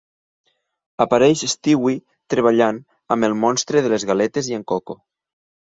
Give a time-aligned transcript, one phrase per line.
[1.05, 1.93] Apareix Stewie
[2.35, 2.81] treballant
[3.17, 5.01] amb el Monstre de les galetes i en Coco.